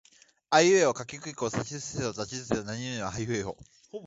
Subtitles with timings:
[0.49, 3.55] あいうえおかきくけこさしすせそたちつてとなにぬねのはひふへほ